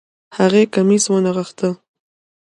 [0.37, 1.69] هغې کميس ونغښتۀ